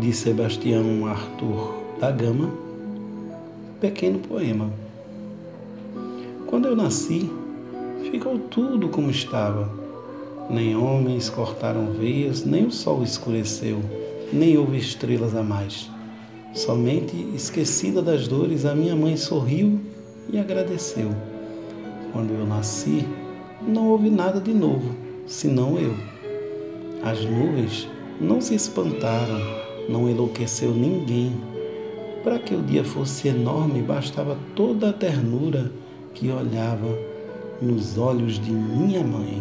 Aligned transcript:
de 0.00 0.14
Sebastião 0.14 1.06
Arthur 1.06 1.74
da 2.00 2.10
Gama, 2.10 2.50
pequeno 3.78 4.18
poema. 4.18 4.70
Quando 6.46 6.68
eu 6.68 6.74
nasci, 6.74 7.30
ficou 8.10 8.38
tudo 8.38 8.88
como 8.88 9.10
estava. 9.10 9.70
Nem 10.48 10.74
homens 10.74 11.28
cortaram 11.28 11.92
veias, 11.92 12.46
nem 12.46 12.64
o 12.64 12.72
sol 12.72 13.02
escureceu, 13.02 13.78
nem 14.32 14.56
houve 14.56 14.78
estrelas 14.78 15.36
a 15.36 15.42
mais. 15.42 15.90
Somente 16.54 17.14
esquecida 17.34 18.00
das 18.00 18.26
dores, 18.26 18.64
a 18.64 18.74
minha 18.74 18.96
mãe 18.96 19.18
sorriu 19.18 19.80
e 20.32 20.38
agradeceu. 20.38 21.10
Quando 22.10 22.32
eu 22.32 22.46
nasci, 22.46 23.06
não 23.60 23.88
houve 23.88 24.08
nada 24.08 24.40
de 24.40 24.54
novo, 24.54 24.94
senão 25.26 25.78
eu. 25.78 25.94
As 27.02 27.22
nuvens 27.22 27.86
não 28.18 28.40
se 28.40 28.54
espantaram, 28.54 29.69
não 29.90 30.08
enlouqueceu 30.08 30.70
ninguém. 30.70 31.32
Para 32.22 32.38
que 32.38 32.54
o 32.54 32.62
dia 32.62 32.84
fosse 32.84 33.28
enorme, 33.28 33.82
bastava 33.82 34.38
toda 34.54 34.90
a 34.90 34.92
ternura 34.92 35.72
que 36.14 36.30
olhava 36.30 36.96
nos 37.60 37.98
olhos 37.98 38.38
de 38.38 38.52
minha 38.52 39.02
mãe. 39.02 39.39